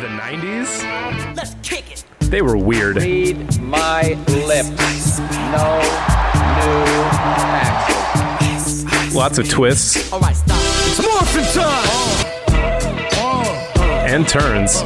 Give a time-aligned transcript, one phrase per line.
[0.00, 1.36] The 90s?
[1.36, 2.04] Let's kick it.
[2.20, 2.96] They were weird.
[2.96, 5.18] Read my lips.
[5.18, 5.80] No
[6.58, 6.84] new
[7.40, 9.14] taxes.
[9.14, 10.58] Lots of twists All right, stop.
[10.60, 12.26] It's morphin' time!
[14.06, 14.82] and turns.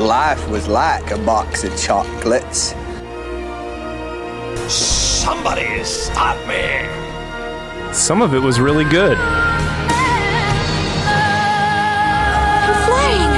[0.00, 2.74] Life was like a box of chocolates.
[4.68, 7.11] Somebody stop me!
[7.92, 9.18] Some of it was really good.
[12.86, 13.32] flying.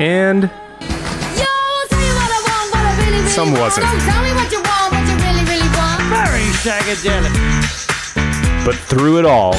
[0.00, 3.86] And I'll tell you what I want, what I really, really Some wasn't.
[3.86, 6.02] Don't tell me what you want, what you really, really want.
[6.10, 7.34] Very psychedelic.
[8.64, 9.52] but through it all,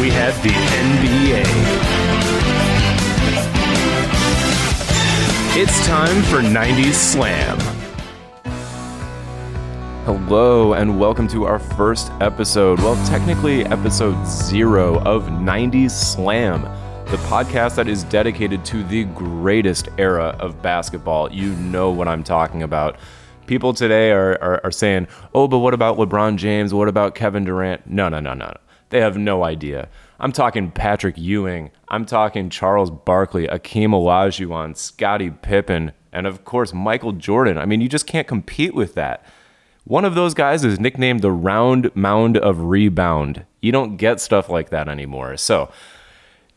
[0.00, 1.44] we had the NBA.
[5.56, 7.79] It's time for 90s Slam.
[10.12, 12.80] Hello, and welcome to our first episode.
[12.80, 16.62] Well, technically, episode zero of 90s Slam,
[17.06, 21.30] the podcast that is dedicated to the greatest era of basketball.
[21.30, 22.98] You know what I'm talking about.
[23.46, 26.74] People today are, are, are saying, oh, but what about LeBron James?
[26.74, 27.86] What about Kevin Durant?
[27.86, 28.46] No, no, no, no.
[28.46, 28.56] no.
[28.88, 29.88] They have no idea.
[30.18, 31.70] I'm talking Patrick Ewing.
[31.86, 37.58] I'm talking Charles Barkley, Akeem Olajuwon, Scottie Pippen, and of course Michael Jordan.
[37.58, 39.24] I mean, you just can't compete with that.
[39.90, 43.44] One of those guys is nicknamed the round mound of rebound.
[43.60, 45.36] You don't get stuff like that anymore.
[45.36, 45.68] So,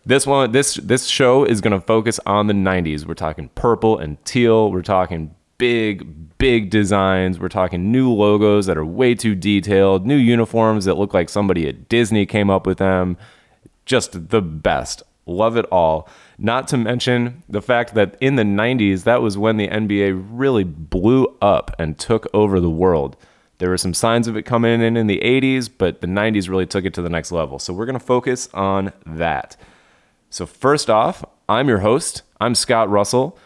[0.06, 3.08] this one this this show is going to focus on the 90s.
[3.08, 4.72] We're talking purple and teal.
[4.72, 7.40] We're talking big big designs.
[7.40, 11.68] We're talking new logos that are way too detailed, new uniforms that look like somebody
[11.68, 13.18] at Disney came up with them.
[13.88, 15.02] Just the best.
[15.26, 16.08] Love it all.
[16.38, 20.64] Not to mention the fact that in the 90s, that was when the NBA really
[20.64, 23.16] blew up and took over the world.
[23.60, 26.66] There were some signs of it coming in in the 80s, but the 90s really
[26.66, 27.60] took it to the next level.
[27.60, 29.56] So we're going to focus on that.
[30.30, 32.24] So, first off, I'm your host.
[32.42, 33.38] I'm Scott Russell.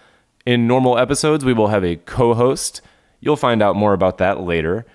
[0.46, 2.82] In normal episodes, we will have a co host.
[3.20, 4.86] You'll find out more about that later.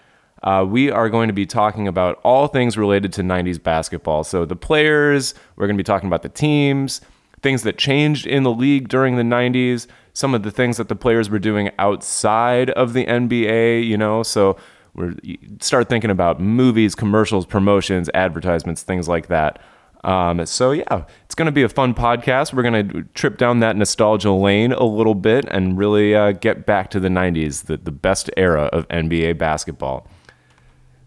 [0.43, 4.25] Uh, we are going to be talking about all things related to 90s basketball.
[4.25, 7.01] So, the players, we're going to be talking about the teams,
[7.43, 10.97] things that changed in the league during the 90s, some of the things that the
[10.97, 14.23] players were doing outside of the NBA, you know.
[14.23, 14.57] So,
[14.95, 15.15] we're
[15.61, 19.61] start thinking about movies, commercials, promotions, advertisements, things like that.
[20.05, 22.53] Um, so yeah, it's going to be a fun podcast.
[22.53, 26.67] We're going to trip down that nostalgia lane a little bit and really uh, get
[26.67, 30.09] back to the '90s, the, the best era of NBA basketball.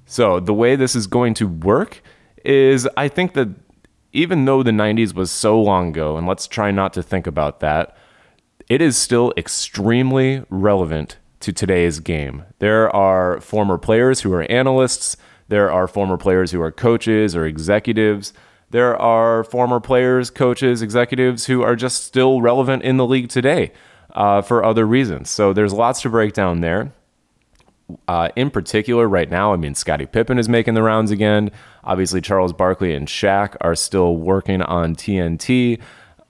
[0.06, 2.02] So the way this is going to work
[2.44, 3.50] is, I think that
[4.14, 7.60] even though the '90s was so long ago, and let's try not to think about
[7.60, 7.98] that,
[8.70, 12.44] it is still extremely relevant to today's game.
[12.60, 15.18] There are former players who are analysts,
[15.48, 18.34] there are former players who are coaches or executives,
[18.72, 23.72] there are former players, coaches, executives who are just still relevant in the league today
[24.12, 25.30] uh, for other reasons.
[25.30, 26.92] So there's lots to break down there.
[28.08, 31.52] Uh, in particular, right now, I mean, Scottie Pippen is making the rounds again.
[31.84, 35.80] Obviously, Charles Barkley and Shaq are still working on TNT.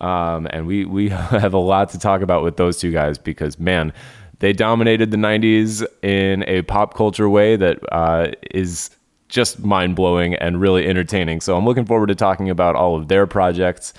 [0.01, 3.59] Um, and we, we have a lot to talk about with those two guys because,
[3.59, 3.93] man,
[4.39, 8.89] they dominated the 90s in a pop culture way that uh, is
[9.27, 11.41] just mind blowing and really entertaining.
[11.41, 13.93] So I'm looking forward to talking about all of their projects.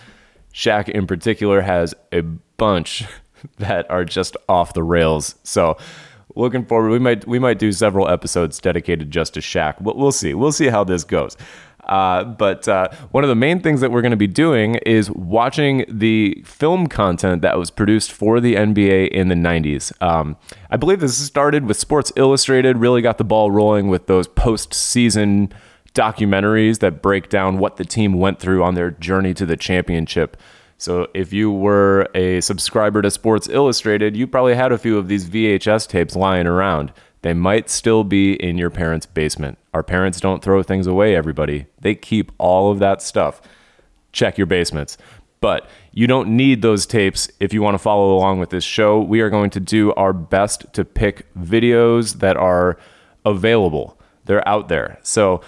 [0.52, 3.04] Shaq, in particular, has a bunch
[3.58, 5.34] that are just off the rails.
[5.42, 5.76] So
[6.36, 6.90] looking forward.
[6.90, 9.80] We might we might do several episodes dedicated just to Shaq.
[9.80, 10.34] We'll, we'll see.
[10.34, 11.36] We'll see how this goes.
[11.86, 15.10] Uh, but uh, one of the main things that we're going to be doing is
[15.12, 19.92] watching the film content that was produced for the NBA in the 90s.
[20.02, 20.36] Um,
[20.68, 25.52] I believe this started with Sports Illustrated, really got the ball rolling with those post-season
[25.94, 30.36] documentaries that break down what the team went through on their journey to the championship.
[30.78, 35.08] So if you were a subscriber to Sports Illustrated, you probably had a few of
[35.08, 36.92] these VHS tapes lying around.
[37.22, 39.58] They might still be in your parents' basement.
[39.72, 41.66] Our parents don't throw things away, everybody.
[41.80, 43.40] They keep all of that stuff.
[44.12, 44.98] Check your basements.
[45.40, 49.00] But you don't need those tapes if you want to follow along with this show.
[49.00, 52.78] We are going to do our best to pick videos that are
[53.24, 53.98] available.
[54.24, 54.98] They're out there.
[55.02, 55.40] So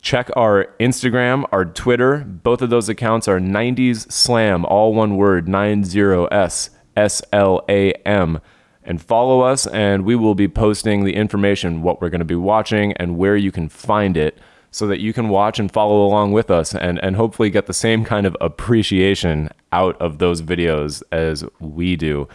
[0.00, 2.18] check our Instagram, our Twitter.
[2.18, 8.40] Both of those accounts are 90s Slam, all one word, 90S S L A M.
[8.82, 12.34] And follow us, and we will be posting the information, what we're going to be
[12.34, 14.38] watching, and where you can find it,
[14.70, 17.74] so that you can watch and follow along with us and, and hopefully get the
[17.74, 22.26] same kind of appreciation out of those videos as we do.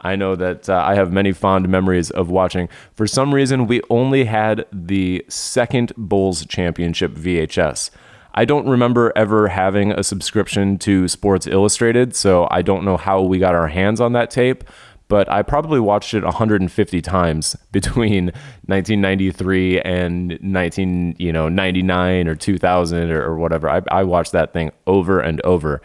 [0.00, 2.68] I know that uh, I have many fond memories of watching.
[2.94, 7.90] For some reason, we only had the second Bulls championship VHS.
[8.34, 13.22] I don't remember ever having a subscription to Sports Illustrated, so I don't know how
[13.22, 14.62] we got our hands on that tape,
[15.08, 18.26] but I probably watched it 150 times between
[18.66, 23.68] 1993 and 19, you know, 99 or 2000 or, or whatever.
[23.68, 25.80] I, I watched that thing over and over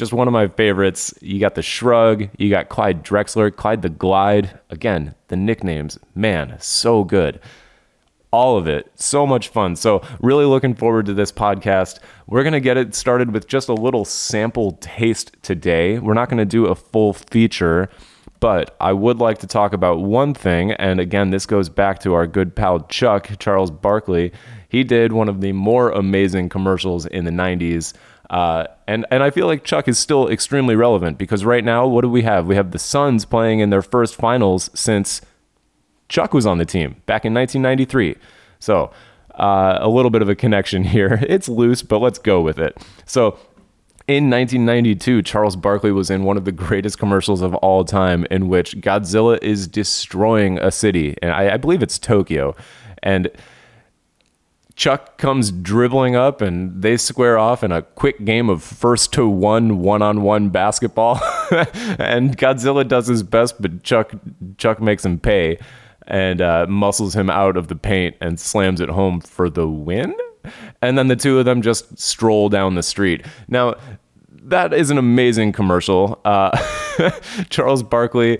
[0.00, 1.14] just one of my favorites.
[1.20, 4.58] You got the Shrug, you got Clyde Drexler, Clyde the Glide.
[4.70, 7.38] Again, the nicknames, man, so good.
[8.32, 9.76] All of it, so much fun.
[9.76, 11.98] So, really looking forward to this podcast.
[12.26, 15.98] We're going to get it started with just a little sample taste today.
[15.98, 17.90] We're not going to do a full feature,
[18.38, 20.72] but I would like to talk about one thing.
[20.72, 24.32] And again, this goes back to our good pal Chuck, Charles Barkley.
[24.70, 27.92] He did one of the more amazing commercials in the 90s.
[28.30, 32.02] Uh, and and I feel like Chuck is still extremely relevant because right now, what
[32.02, 32.46] do we have?
[32.46, 35.20] We have the Suns playing in their first finals since
[36.08, 38.16] Chuck was on the team back in 1993.
[38.60, 38.92] So
[39.34, 41.18] uh, a little bit of a connection here.
[41.28, 42.78] It's loose, but let's go with it.
[43.04, 43.38] So.
[44.08, 48.48] In 1992, Charles Barkley was in one of the greatest commercials of all time, in
[48.48, 52.56] which Godzilla is destroying a city, and I, I believe it's Tokyo.
[53.04, 53.30] And
[54.80, 59.28] Chuck comes dribbling up and they square off in a quick game of first to
[59.28, 61.20] one one on one basketball.
[61.98, 64.10] and Godzilla does his best, but Chuck
[64.56, 65.58] Chuck makes him pay
[66.06, 70.16] and uh, muscles him out of the paint and slams it home for the win.
[70.80, 73.26] And then the two of them just stroll down the street.
[73.48, 73.74] Now,
[74.30, 76.18] that is an amazing commercial.
[76.24, 76.56] Uh,
[77.50, 78.38] Charles Barkley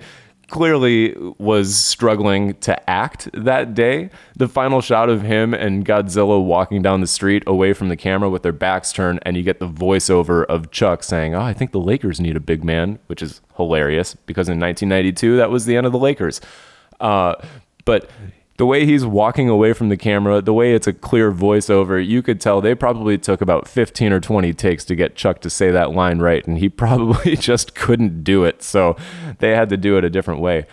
[0.51, 4.11] clearly was struggling to act that day.
[4.37, 8.29] The final shot of him and Godzilla walking down the street away from the camera
[8.29, 11.73] with their backs turned, and you get the voiceover of Chuck saying, Oh, I think
[11.73, 15.77] the Lakers need a big man, which is hilarious because in 1992, that was the
[15.77, 16.41] end of the Lakers.
[17.01, 17.37] Uh,
[17.85, 18.11] but
[18.61, 22.21] the way he's walking away from the camera, the way it's a clear voiceover, you
[22.21, 25.71] could tell they probably took about 15 or 20 takes to get Chuck to say
[25.71, 28.63] that line right, and he probably just couldn't do it.
[28.63, 28.97] So
[29.39, 30.67] they had to do it a different way.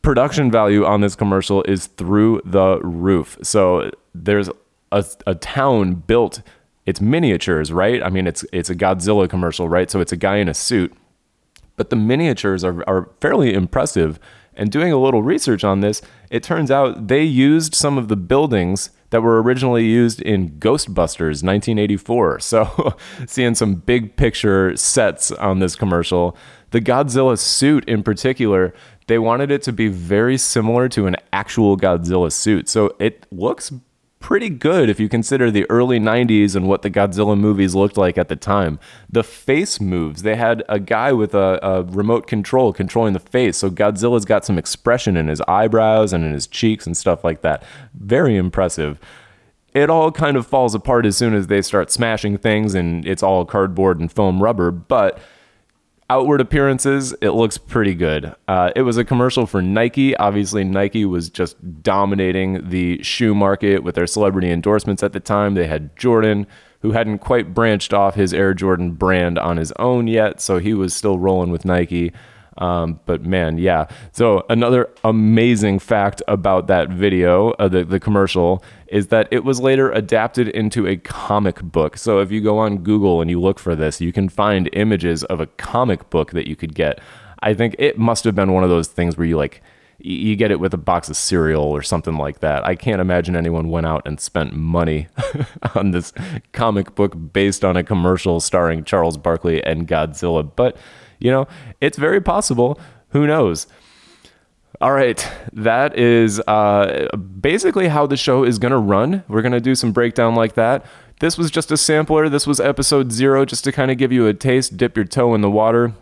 [0.00, 3.36] Production value on this commercial is through the roof.
[3.42, 4.48] So there's
[4.92, 6.40] a, a town built,
[6.86, 8.00] it's miniatures, right?
[8.00, 9.90] I mean, it's it's a Godzilla commercial, right?
[9.90, 10.94] So it's a guy in a suit,
[11.74, 14.20] but the miniatures are, are fairly impressive
[14.56, 18.16] and doing a little research on this, it turns out they used some of the
[18.16, 22.40] buildings that were originally used in Ghostbusters 1984.
[22.40, 22.96] So,
[23.26, 26.36] seeing some big picture sets on this commercial.
[26.70, 28.74] The Godzilla suit in particular,
[29.06, 32.68] they wanted it to be very similar to an actual Godzilla suit.
[32.68, 33.72] So, it looks
[34.24, 38.16] pretty good if you consider the early 90s and what the Godzilla movies looked like
[38.16, 38.78] at the time.
[39.10, 43.58] The face moves, they had a guy with a, a, remote control controlling the face.
[43.58, 47.42] So Godzilla's got some expression in his eyebrows and in his cheeks and stuff like
[47.42, 47.64] that.
[47.92, 48.98] Very impressive.
[49.74, 53.22] It all kind of falls apart as soon as they start smashing things and it's
[53.22, 55.18] all cardboard and foam rubber, but
[56.10, 58.34] outward appearances, it looks pretty good.
[58.46, 60.16] Uh, it was a commercial for Nike.
[60.16, 65.54] Obviously, Nike was just dominating the shoe market with their celebrity endorsements at the time.
[65.54, 66.46] They had Jordan,
[66.80, 70.74] who hadn't quite branched off his Air Jordan brand on his own yet, so he
[70.74, 72.12] was still rolling with Nike.
[72.58, 73.86] Um, but man, yeah.
[74.12, 79.60] So another amazing fact about that video, uh, the the commercial, is that it was
[79.60, 81.96] later adapted into a comic book.
[81.96, 85.24] So if you go on Google and you look for this, you can find images
[85.24, 87.00] of a comic book that you could get.
[87.40, 89.62] I think it must have been one of those things where you like
[89.98, 92.64] you get it with a box of cereal or something like that.
[92.66, 95.08] I can't imagine anyone went out and spent money
[95.74, 96.12] on this
[96.52, 100.76] comic book based on a commercial starring Charles Barkley and Godzilla, but
[101.24, 101.48] you know,
[101.80, 102.78] it's very possible.
[103.08, 103.66] Who knows?
[104.80, 109.24] All right, that is uh, basically how the show is going to run.
[109.26, 110.84] We're going to do some breakdown like that.
[111.20, 112.28] This was just a sampler.
[112.28, 115.34] This was episode zero, just to kind of give you a taste, dip your toe
[115.34, 115.94] in the water.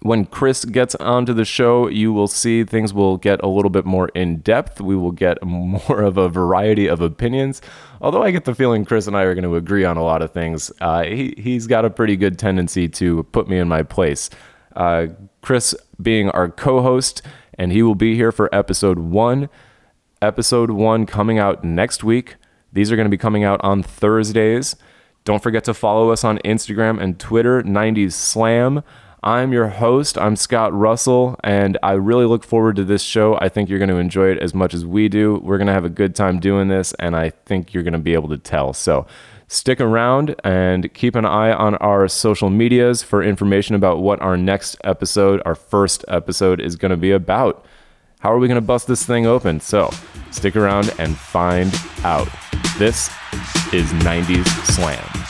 [0.00, 3.84] When Chris gets onto the show, you will see things will get a little bit
[3.84, 4.80] more in depth.
[4.80, 7.60] We will get more of a variety of opinions.
[8.00, 10.22] Although I get the feeling Chris and I are going to agree on a lot
[10.22, 13.82] of things, uh, he, he's got a pretty good tendency to put me in my
[13.82, 14.30] place.
[14.74, 15.08] Uh,
[15.42, 17.22] Chris being our co host,
[17.58, 19.48] and he will be here for episode one.
[20.20, 22.36] Episode one coming out next week.
[22.72, 24.76] These are going to be coming out on Thursdays.
[25.24, 28.82] Don't forget to follow us on Instagram and Twitter, 90s Slam.
[29.22, 30.18] I'm your host.
[30.18, 33.38] I'm Scott Russell, and I really look forward to this show.
[33.40, 35.36] I think you're going to enjoy it as much as we do.
[35.42, 37.98] We're going to have a good time doing this, and I think you're going to
[37.98, 38.74] be able to tell.
[38.74, 39.06] So
[39.48, 44.36] Stick around and keep an eye on our social medias for information about what our
[44.36, 47.64] next episode, our first episode, is going to be about.
[48.20, 49.60] How are we going to bust this thing open?
[49.60, 49.90] So
[50.30, 51.74] stick around and find
[52.04, 52.28] out.
[52.78, 53.08] This
[53.72, 55.23] is 90s Slam.